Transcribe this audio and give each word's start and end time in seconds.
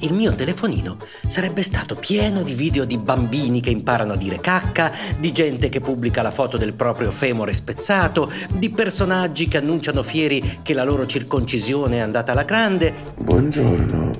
il 0.00 0.12
mio 0.12 0.34
telefonino 0.34 0.98
sarebbe 1.26 1.62
stato 1.62 1.94
pieno 1.94 2.42
di 2.42 2.52
video 2.52 2.84
di 2.84 2.98
bambini 2.98 3.60
che 3.60 3.70
imparano 3.70 4.12
a 4.12 4.16
dire 4.16 4.40
cacca, 4.40 4.92
di 5.18 5.32
gente 5.32 5.70
che 5.70 5.80
pubblica 5.80 6.20
la 6.20 6.30
foto 6.30 6.58
del 6.58 6.74
proprio 6.74 7.10
femore 7.10 7.54
spezzato, 7.54 8.30
di 8.52 8.68
personaggi 8.68 9.48
che 9.48 9.56
annunciano 9.56 10.02
fieri 10.02 10.58
che 10.62 10.74
la 10.74 10.84
loro 10.84 11.06
circoncisione 11.06 11.96
è 11.96 12.00
andata 12.00 12.32
alla 12.32 12.42
grande. 12.42 12.92
Buongiorno, 13.16 14.10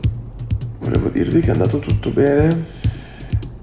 volevo 0.79 1.09
dirvi 1.11 1.41
che 1.41 1.49
è 1.49 1.51
andato 1.51 1.79
tutto 1.79 2.09
bene 2.09 2.81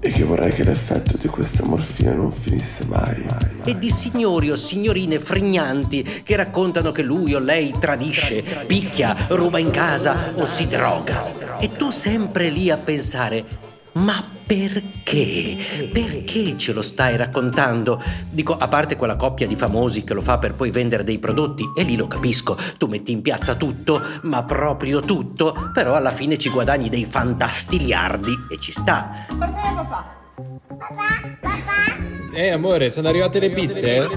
e 0.00 0.10
che 0.10 0.24
vorrei 0.24 0.52
che 0.52 0.64
l'effetto 0.64 1.18
di 1.18 1.28
questa 1.28 1.62
morfina 1.64 2.14
non 2.14 2.32
finisse 2.32 2.84
mai. 2.86 3.26
E 3.64 3.76
di 3.76 3.90
signori 3.90 4.50
o 4.50 4.56
signorine 4.56 5.18
frignanti 5.18 6.02
che 6.02 6.36
raccontano 6.36 6.90
che 6.90 7.02
lui 7.02 7.34
o 7.34 7.38
lei 7.38 7.74
tradisce, 7.78 8.42
picchia, 8.66 9.14
ruba 9.28 9.58
in 9.58 9.70
casa 9.70 10.32
o 10.34 10.44
si 10.46 10.66
droga. 10.66 11.58
E 11.58 11.76
tu 11.76 11.90
sempre 11.90 12.48
lì 12.48 12.70
a 12.70 12.78
pensare, 12.78 13.44
ma 13.92 14.24
perché? 14.46 15.56
Perché 15.92 16.56
ce 16.58 16.72
lo 16.72 16.82
stai 16.82 17.16
raccontando? 17.16 18.02
Dico, 18.28 18.56
a 18.56 18.68
parte 18.68 18.96
quella 18.96 19.16
coppia 19.16 19.46
di 19.46 19.56
famosi 19.56 20.04
che 20.04 20.14
lo 20.14 20.22
fa 20.22 20.38
per 20.38 20.54
poi 20.54 20.70
vendere 20.70 21.04
dei 21.04 21.18
prodotti, 21.18 21.70
e 21.76 21.82
lì 21.82 21.96
lo 21.96 22.06
capisco, 22.06 22.56
tu 22.76 22.86
metti 22.86 23.12
in 23.12 23.22
piazza 23.22 23.54
tutto, 23.54 24.02
ma 24.22 24.44
proprio 24.44 25.00
tutto, 25.00 25.70
però 25.72 25.94
alla 25.94 26.12
fine 26.12 26.36
ci 26.36 26.50
guadagni 26.50 26.88
dei 26.88 27.04
fantastiliardi 27.04 28.46
e 28.50 28.58
ci 28.58 28.72
sta. 28.72 29.10
Guarda 29.28 29.60
papà. 29.74 30.18
Papà, 30.66 31.36
papà. 31.40 32.34
Eh 32.34 32.50
amore, 32.50 32.90
sono 32.90 33.08
arrivate 33.08 33.38
le 33.38 33.50
pizze? 33.50 34.08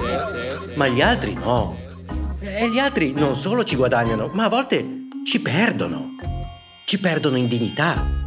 Ma 0.76 0.88
gli 0.88 1.02
altri 1.02 1.34
no. 1.34 1.78
E 2.40 2.70
gli 2.70 2.80
altri 2.80 3.14
non 3.14 3.36
solo 3.36 3.64
ci 3.64 3.76
guadagnano, 3.76 4.30
ma 4.34 4.46
a 4.46 4.50
volte 4.50 4.86
ci 5.26 5.40
perdono. 5.40 6.16
Ci 6.86 7.00
perdono 7.00 7.38
in 7.38 7.48
dignità 7.48 8.23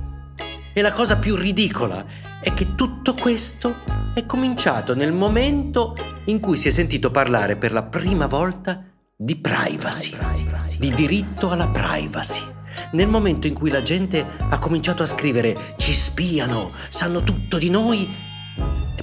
e 0.78 0.82
la 0.82 0.92
cosa 0.92 1.16
più 1.16 1.36
ridicola 1.36 2.04
è 2.38 2.52
che 2.52 2.74
tutto 2.74 3.14
questo 3.14 3.76
è 4.12 4.26
cominciato 4.26 4.94
nel 4.94 5.10
momento 5.10 5.96
in 6.26 6.38
cui 6.38 6.58
si 6.58 6.68
è 6.68 6.70
sentito 6.70 7.10
parlare 7.10 7.56
per 7.56 7.72
la 7.72 7.84
prima 7.84 8.26
volta 8.26 8.84
di 9.16 9.36
privacy, 9.36 10.14
di 10.78 10.92
diritto 10.92 11.48
alla 11.48 11.68
privacy. 11.68 12.42
Nel 12.92 13.08
momento 13.08 13.46
in 13.46 13.54
cui 13.54 13.70
la 13.70 13.80
gente 13.80 14.26
ha 14.38 14.58
cominciato 14.58 15.02
a 15.02 15.06
scrivere 15.06 15.56
ci 15.78 15.94
spiano, 15.94 16.72
sanno 16.90 17.22
tutto 17.22 17.56
di 17.56 17.70
noi 17.70 18.06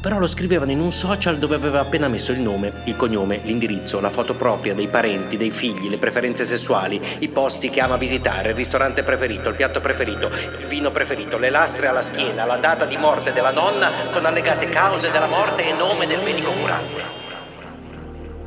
però 0.03 0.19
lo 0.19 0.27
scrivevano 0.27 0.71
in 0.71 0.81
un 0.81 0.91
social 0.91 1.37
dove 1.37 1.55
aveva 1.55 1.79
appena 1.79 2.09
messo 2.09 2.33
il 2.33 2.41
nome, 2.41 2.73
il 2.83 2.97
cognome, 2.97 3.39
l'indirizzo, 3.45 4.01
la 4.01 4.09
foto 4.09 4.35
propria 4.35 4.73
dei 4.73 4.89
parenti, 4.89 5.37
dei 5.37 5.49
figli, 5.49 5.87
le 5.87 5.97
preferenze 5.97 6.43
sessuali, 6.43 6.99
i 7.19 7.29
posti 7.29 7.69
che 7.69 7.79
ama 7.79 7.95
visitare, 7.95 8.49
il 8.49 8.55
ristorante 8.55 9.03
preferito, 9.03 9.47
il 9.47 9.55
piatto 9.55 9.79
preferito, 9.79 10.27
il 10.59 10.65
vino 10.67 10.91
preferito, 10.91 11.37
le 11.37 11.49
lastre 11.49 11.87
alla 11.87 12.01
schiena, 12.01 12.43
la 12.43 12.57
data 12.57 12.85
di 12.85 12.97
morte 12.97 13.31
della 13.31 13.51
nonna 13.51 13.89
con 14.11 14.25
allegate 14.25 14.67
cause 14.67 15.09
della 15.09 15.27
morte 15.27 15.69
e 15.69 15.73
nome 15.77 16.05
del 16.05 16.21
medico 16.21 16.51
curante. 16.51 17.01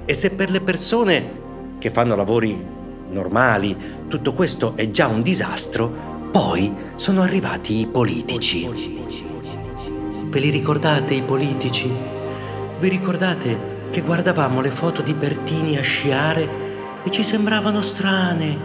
E 0.05 0.13
se 0.13 0.33
per 0.33 0.51
le 0.51 0.61
persone 0.61 1.39
che 1.79 1.89
fanno 1.89 2.17
lavori 2.17 2.67
normali 3.09 4.05
tutto 4.09 4.35
questo 4.35 4.77
è 4.77 4.91
già 4.91 5.07
un 5.07 5.23
disastro, 5.23 6.29
poi 6.31 6.71
sono 6.97 7.23
arrivati 7.23 7.81
i 7.81 7.87
politici. 7.87 9.36
Ve 10.29 10.41
li 10.41 10.51
ricordate 10.51 11.15
i 11.15 11.23
politici? 11.23 11.91
Vi 12.79 12.89
ricordate 12.89 13.89
che 13.91 14.03
guardavamo 14.03 14.61
le 14.61 14.71
foto 14.71 15.01
di 15.01 15.15
Bertini 15.15 15.79
a 15.79 15.83
sciare 15.83 16.49
e 17.05 17.11
ci 17.11 17.23
sembravano 17.23 17.81
strane? 17.81 18.59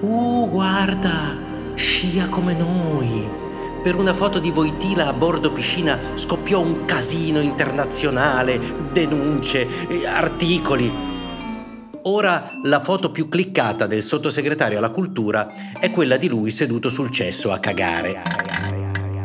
Uh, 0.00 0.48
guarda, 0.50 1.38
scia 1.74 2.28
come 2.28 2.54
noi. 2.54 3.44
Per 3.82 3.94
una 3.94 4.14
foto 4.14 4.40
di 4.40 4.50
Voitila 4.50 5.06
a 5.06 5.12
bordo 5.12 5.52
piscina 5.52 5.96
scoppiò 6.16 6.60
un 6.60 6.84
casino 6.84 7.40
internazionale, 7.40 8.60
denunce, 8.92 9.66
articoli. 10.06 10.92
Ora 12.02 12.58
la 12.64 12.80
foto 12.80 13.12
più 13.12 13.28
cliccata 13.28 13.86
del 13.86 14.02
sottosegretario 14.02 14.78
alla 14.78 14.90
cultura 14.90 15.52
è 15.78 15.90
quella 15.92 16.16
di 16.16 16.28
lui 16.28 16.50
seduto 16.50 16.90
sul 16.90 17.10
cesso 17.10 17.52
a 17.52 17.58
cagare. 17.58 18.55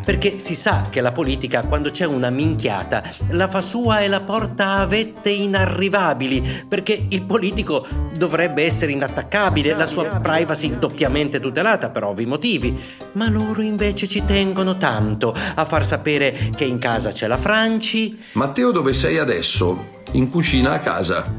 Perché 0.03 0.39
si 0.39 0.55
sa 0.55 0.87
che 0.89 0.99
la 0.99 1.11
politica, 1.11 1.63
quando 1.63 1.91
c'è 1.91 2.05
una 2.05 2.29
minchiata, 2.29 3.03
la 3.29 3.47
fa 3.47 3.61
sua 3.61 3.99
e 3.99 4.07
la 4.07 4.21
porta 4.21 4.73
a 4.73 4.85
vette 4.85 5.29
inarrivabili, 5.29 6.65
perché 6.67 7.05
il 7.09 7.23
politico 7.23 7.85
dovrebbe 8.15 8.63
essere 8.63 8.91
inattaccabile, 8.91 9.75
la 9.75 9.85
sua 9.85 10.05
privacy 10.05 10.77
doppiamente 10.79 11.39
tutelata 11.39 11.91
per 11.91 12.03
ovvi 12.03 12.25
motivi, 12.25 12.75
ma 13.13 13.29
loro 13.29 13.61
invece 13.61 14.07
ci 14.07 14.25
tengono 14.25 14.77
tanto 14.77 15.33
a 15.55 15.65
far 15.65 15.85
sapere 15.85 16.31
che 16.55 16.65
in 16.65 16.79
casa 16.79 17.11
c'è 17.11 17.27
la 17.27 17.37
Franci. 17.37 18.17
Matteo, 18.33 18.71
dove 18.71 18.93
sei 18.93 19.17
adesso? 19.17 19.99
In 20.13 20.29
cucina 20.29 20.71
a 20.71 20.79
casa. 20.79 21.31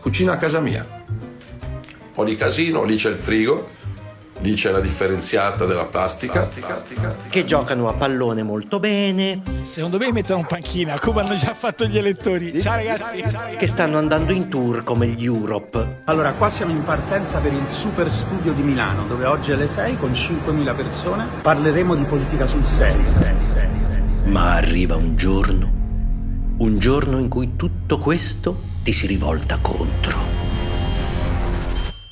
Cucina 0.00 0.32
a 0.32 0.36
casa 0.36 0.60
mia. 0.60 0.84
Un 1.08 2.12
po' 2.12 2.24
di 2.24 2.36
casino, 2.36 2.82
lì 2.82 2.96
c'è 2.96 3.10
il 3.10 3.16
frigo 3.16 3.80
lì 4.42 4.54
c'è 4.54 4.70
la 4.70 4.80
differenziata 4.80 5.64
della 5.64 5.86
plastica. 5.86 6.50
Che 7.28 7.44
giocano 7.44 7.88
a 7.88 7.94
pallone 7.94 8.42
molto 8.42 8.78
bene. 8.78 9.40
Secondo 9.62 9.98
me 9.98 10.12
mettono 10.12 10.40
un 10.40 10.46
panchina, 10.46 10.98
come 10.98 11.20
hanno 11.20 11.36
già 11.36 11.54
fatto 11.54 11.86
gli 11.86 11.96
elettori. 11.96 12.60
Ciao 12.60 12.76
ragazzi. 12.76 13.22
Che 13.56 13.66
stanno 13.66 13.98
andando 13.98 14.32
in 14.32 14.48
tour 14.48 14.82
come 14.82 15.06
gli 15.06 15.24
Europe. 15.24 16.02
Allora, 16.04 16.32
qua 16.32 16.50
siamo 16.50 16.72
in 16.72 16.82
partenza 16.82 17.38
per 17.38 17.52
il 17.52 17.66
Super 17.68 18.10
Studio 18.10 18.52
di 18.52 18.62
Milano, 18.62 19.06
dove 19.06 19.24
oggi 19.24 19.52
alle 19.52 19.66
6 19.66 19.96
con 19.96 20.10
5.000 20.10 20.74
persone 20.74 21.26
parleremo 21.40 21.94
di 21.94 22.04
politica 22.04 22.46
sul 22.46 22.66
serio. 22.66 23.10
Ma 24.26 24.54
arriva 24.54 24.96
un 24.96 25.14
giorno, 25.16 25.72
un 26.58 26.78
giorno 26.78 27.18
in 27.18 27.28
cui 27.28 27.54
tutto 27.56 27.98
questo 27.98 28.70
ti 28.82 28.92
si 28.92 29.06
rivolta 29.06 29.58
contro. 29.60 30.18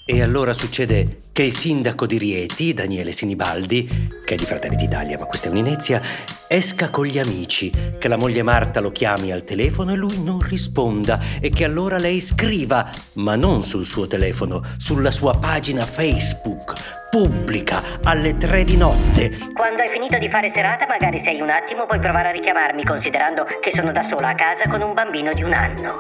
E 0.05 0.23
allora 0.23 0.53
succede 0.55 1.30
che 1.41 1.47
il 1.47 1.53
sindaco 1.53 2.05
di 2.05 2.19
Rieti, 2.19 2.75
Daniele 2.75 3.13
Sinibaldi, 3.13 3.89
che 4.23 4.35
è 4.35 4.37
di 4.37 4.45
Fratelli 4.45 4.77
d'Italia, 4.77 5.17
ma 5.17 5.25
questa 5.25 5.49
è 5.49 5.51
un'inezia, 5.51 5.99
esca 6.47 6.91
con 6.91 7.07
gli 7.07 7.19
amici, 7.19 7.73
che 7.99 8.09
la 8.09 8.19
moglie 8.19 8.43
Marta 8.43 8.81
lo 8.81 8.93
chiami 8.93 9.33
al 9.33 9.43
telefono 9.43 9.93
e 9.93 9.97
lui 9.97 10.23
non 10.23 10.43
risponda 10.43 11.19
e 11.41 11.49
che 11.49 11.65
allora 11.65 11.97
lei 11.97 12.21
scriva, 12.21 12.91
ma 13.15 13.37
non 13.37 13.63
sul 13.63 13.87
suo 13.87 14.07
telefono, 14.07 14.63
sulla 14.77 15.11
sua 15.11 15.39
pagina 15.39 15.87
Facebook, 15.87 16.75
pubblica 17.09 17.83
alle 18.05 18.37
tre 18.37 18.65
di 18.65 18.77
notte. 18.77 19.39
Quando 19.55 19.81
hai 19.81 19.89
finito 19.89 20.19
di 20.19 20.29
fare 20.29 20.51
serata, 20.51 20.87
magari 20.87 21.21
sei 21.21 21.41
un 21.41 21.49
attimo, 21.49 21.87
puoi 21.87 22.01
provare 22.01 22.29
a 22.29 22.33
richiamarmi, 22.33 22.85
considerando 22.85 23.47
che 23.63 23.73
sono 23.75 23.93
da 23.93 24.03
sola 24.03 24.29
a 24.29 24.35
casa 24.35 24.69
con 24.69 24.83
un 24.83 24.93
bambino 24.93 25.33
di 25.33 25.43
un 25.43 25.55
anno. 25.55 25.97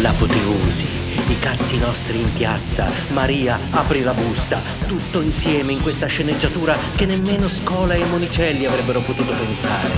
L'apoteosi, 0.00 0.86
i 0.86 1.05
cazzi 1.46 1.78
nostri 1.78 2.18
in 2.18 2.32
piazza, 2.32 2.90
Maria 3.12 3.56
apri 3.70 4.02
la 4.02 4.12
busta, 4.12 4.60
tutto 4.88 5.20
insieme 5.20 5.70
in 5.70 5.80
questa 5.80 6.08
sceneggiatura 6.08 6.76
che 6.96 7.06
nemmeno 7.06 7.46
Scola 7.46 7.94
e 7.94 8.04
Monicelli 8.06 8.66
avrebbero 8.66 9.00
potuto 9.00 9.32
pensare. 9.32 9.94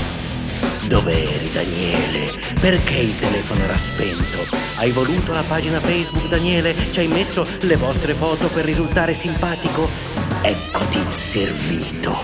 Dov'eri 0.89 1.51
Daniele? 1.51 2.33
Perché 2.61 2.99
il 2.99 3.19
telefono 3.19 3.63
era 3.63 3.79
spento? 3.79 4.45
Hai 4.77 4.91
voluto 4.91 5.33
la 5.33 5.43
pagina 5.43 5.81
Facebook 5.81 6.29
Daniele? 6.29 6.77
Ci 6.91 7.01
hai 7.01 7.09
messo 7.09 7.47
le 7.61 7.77
vostre 7.77 8.13
foto 8.13 8.51
per 8.51 8.67
risultare 8.67 9.15
simpatico? 9.15 9.89
Eccoti 10.43 11.03
servito. 11.17 12.15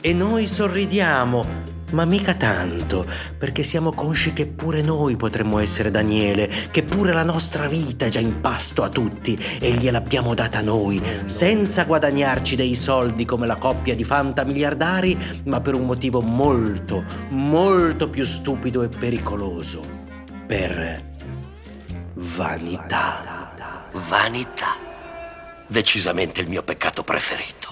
E 0.00 0.14
noi 0.14 0.46
sorridiamo, 0.46 1.61
ma 1.92 2.04
mica 2.04 2.34
tanto, 2.34 3.06
perché 3.38 3.62
siamo 3.62 3.92
consci 3.92 4.32
che 4.32 4.46
pure 4.46 4.82
noi 4.82 5.16
potremmo 5.16 5.58
essere 5.58 5.90
Daniele, 5.90 6.48
che 6.70 6.82
pure 6.82 7.12
la 7.12 7.24
nostra 7.24 7.68
vita 7.68 8.06
è 8.06 8.08
già 8.08 8.20
in 8.20 8.40
pasto 8.40 8.82
a 8.82 8.88
tutti 8.88 9.38
e 9.60 9.70
gliel'abbiamo 9.72 10.34
data 10.34 10.60
noi, 10.60 11.00
senza 11.24 11.84
guadagnarci 11.84 12.56
dei 12.56 12.74
soldi 12.74 13.24
come 13.24 13.46
la 13.46 13.56
coppia 13.56 13.94
di 13.94 14.04
fantamiliardari, 14.04 15.42
ma 15.44 15.60
per 15.60 15.74
un 15.74 15.86
motivo 15.86 16.20
molto, 16.20 17.04
molto 17.30 18.08
più 18.08 18.24
stupido 18.24 18.82
e 18.82 18.88
pericoloso. 18.88 20.00
Per 20.46 21.10
vanità. 22.14 23.50
Vanità. 24.08 24.76
Decisamente 25.66 26.40
il 26.40 26.48
mio 26.48 26.62
peccato 26.62 27.02
preferito. 27.02 27.71